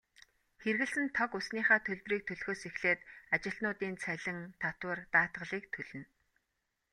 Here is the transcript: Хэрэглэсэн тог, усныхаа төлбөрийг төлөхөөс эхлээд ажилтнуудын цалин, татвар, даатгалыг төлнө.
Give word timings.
Хэрэглэсэн 0.61 1.05
тог, 1.17 1.29
усныхаа 1.39 1.79
төлбөрийг 1.85 2.23
төлөхөөс 2.25 2.61
эхлээд 2.69 2.99
ажилтнуудын 3.35 3.95
цалин, 4.03 4.39
татвар, 4.61 4.99
даатгалыг 5.13 5.65
төлнө. 5.75 6.03